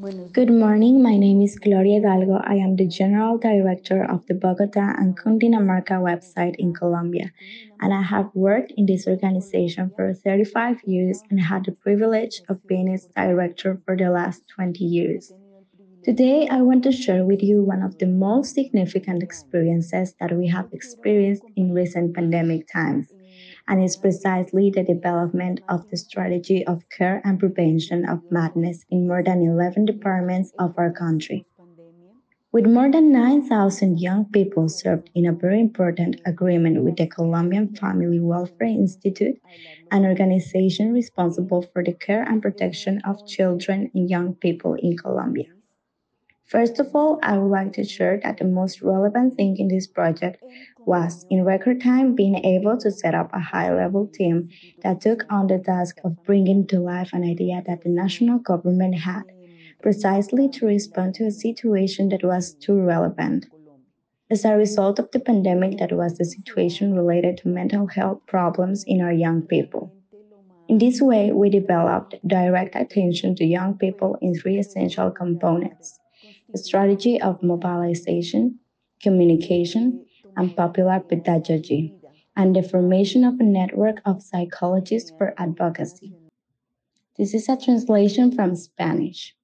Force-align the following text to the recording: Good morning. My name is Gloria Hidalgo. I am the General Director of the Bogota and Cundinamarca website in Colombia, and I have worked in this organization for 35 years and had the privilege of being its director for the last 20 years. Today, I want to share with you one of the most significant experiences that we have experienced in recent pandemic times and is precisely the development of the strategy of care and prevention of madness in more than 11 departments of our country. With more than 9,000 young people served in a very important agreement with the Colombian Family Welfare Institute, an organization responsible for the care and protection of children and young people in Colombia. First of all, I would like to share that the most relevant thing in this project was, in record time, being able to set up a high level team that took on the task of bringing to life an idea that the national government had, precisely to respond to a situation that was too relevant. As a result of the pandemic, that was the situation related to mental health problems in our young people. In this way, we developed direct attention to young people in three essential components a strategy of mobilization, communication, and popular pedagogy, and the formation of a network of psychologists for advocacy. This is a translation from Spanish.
Good 0.00 0.50
morning. 0.50 1.02
My 1.02 1.18
name 1.18 1.42
is 1.42 1.58
Gloria 1.58 2.00
Hidalgo. 2.00 2.40
I 2.42 2.54
am 2.54 2.76
the 2.76 2.86
General 2.86 3.36
Director 3.36 4.02
of 4.02 4.24
the 4.26 4.32
Bogota 4.32 4.94
and 4.96 5.14
Cundinamarca 5.14 6.00
website 6.00 6.56
in 6.56 6.72
Colombia, 6.72 7.30
and 7.80 7.92
I 7.92 8.00
have 8.00 8.30
worked 8.32 8.72
in 8.78 8.86
this 8.86 9.06
organization 9.06 9.92
for 9.94 10.14
35 10.14 10.78
years 10.86 11.22
and 11.28 11.38
had 11.38 11.66
the 11.66 11.72
privilege 11.72 12.40
of 12.48 12.66
being 12.66 12.88
its 12.88 13.08
director 13.14 13.78
for 13.84 13.94
the 13.94 14.08
last 14.08 14.42
20 14.48 14.82
years. 14.82 15.34
Today, 16.02 16.48
I 16.48 16.62
want 16.62 16.82
to 16.84 16.92
share 16.92 17.26
with 17.26 17.42
you 17.42 17.62
one 17.62 17.82
of 17.82 17.98
the 17.98 18.06
most 18.06 18.54
significant 18.54 19.22
experiences 19.22 20.14
that 20.18 20.32
we 20.32 20.48
have 20.48 20.72
experienced 20.72 21.44
in 21.56 21.74
recent 21.74 22.14
pandemic 22.14 22.72
times 22.72 23.12
and 23.68 23.82
is 23.82 23.96
precisely 23.96 24.70
the 24.70 24.82
development 24.82 25.60
of 25.68 25.88
the 25.88 25.96
strategy 25.96 26.66
of 26.66 26.88
care 26.88 27.20
and 27.24 27.38
prevention 27.38 28.08
of 28.08 28.22
madness 28.30 28.84
in 28.90 29.06
more 29.06 29.22
than 29.22 29.42
11 29.42 29.84
departments 29.84 30.52
of 30.58 30.74
our 30.78 30.92
country. 30.92 31.46
With 32.52 32.66
more 32.66 32.90
than 32.90 33.12
9,000 33.12 34.00
young 34.00 34.24
people 34.24 34.68
served 34.68 35.08
in 35.14 35.24
a 35.24 35.32
very 35.32 35.60
important 35.60 36.20
agreement 36.26 36.82
with 36.82 36.96
the 36.96 37.06
Colombian 37.06 37.76
Family 37.76 38.18
Welfare 38.18 38.66
Institute, 38.66 39.40
an 39.92 40.04
organization 40.04 40.92
responsible 40.92 41.62
for 41.62 41.84
the 41.84 41.92
care 41.92 42.24
and 42.24 42.42
protection 42.42 43.00
of 43.04 43.24
children 43.24 43.90
and 43.94 44.10
young 44.10 44.34
people 44.34 44.74
in 44.74 44.96
Colombia. 44.96 45.46
First 46.50 46.80
of 46.80 46.88
all, 46.96 47.20
I 47.22 47.38
would 47.38 47.48
like 47.48 47.74
to 47.74 47.84
share 47.84 48.18
that 48.24 48.38
the 48.38 48.44
most 48.44 48.82
relevant 48.82 49.36
thing 49.36 49.56
in 49.58 49.68
this 49.68 49.86
project 49.86 50.42
was, 50.84 51.24
in 51.30 51.44
record 51.44 51.80
time, 51.80 52.16
being 52.16 52.44
able 52.44 52.76
to 52.78 52.90
set 52.90 53.14
up 53.14 53.30
a 53.32 53.38
high 53.38 53.72
level 53.72 54.08
team 54.08 54.48
that 54.82 55.00
took 55.00 55.24
on 55.30 55.46
the 55.46 55.60
task 55.60 55.98
of 56.02 56.24
bringing 56.24 56.66
to 56.66 56.80
life 56.80 57.10
an 57.12 57.22
idea 57.22 57.62
that 57.68 57.82
the 57.82 57.88
national 57.88 58.40
government 58.40 58.96
had, 58.96 59.22
precisely 59.80 60.48
to 60.48 60.66
respond 60.66 61.14
to 61.14 61.26
a 61.26 61.30
situation 61.30 62.08
that 62.08 62.24
was 62.24 62.54
too 62.54 62.80
relevant. 62.80 63.46
As 64.28 64.44
a 64.44 64.56
result 64.56 64.98
of 64.98 65.08
the 65.12 65.20
pandemic, 65.20 65.78
that 65.78 65.92
was 65.92 66.18
the 66.18 66.24
situation 66.24 66.94
related 66.96 67.38
to 67.38 67.48
mental 67.48 67.86
health 67.86 68.26
problems 68.26 68.82
in 68.88 69.00
our 69.00 69.12
young 69.12 69.42
people. 69.42 69.94
In 70.66 70.78
this 70.78 71.00
way, 71.00 71.30
we 71.30 71.48
developed 71.48 72.16
direct 72.26 72.74
attention 72.74 73.36
to 73.36 73.44
young 73.44 73.78
people 73.78 74.18
in 74.20 74.34
three 74.34 74.58
essential 74.58 75.12
components 75.12 76.00
a 76.54 76.58
strategy 76.58 77.20
of 77.20 77.42
mobilization, 77.42 78.58
communication, 79.02 80.04
and 80.36 80.56
popular 80.56 81.00
pedagogy, 81.00 81.94
and 82.36 82.54
the 82.54 82.62
formation 82.62 83.24
of 83.24 83.40
a 83.40 83.44
network 83.44 84.00
of 84.04 84.22
psychologists 84.22 85.12
for 85.16 85.34
advocacy. 85.38 86.14
This 87.16 87.34
is 87.34 87.48
a 87.48 87.56
translation 87.56 88.32
from 88.32 88.56
Spanish. 88.56 89.36